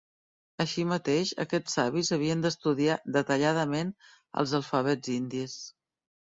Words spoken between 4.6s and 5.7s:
alfabets indis.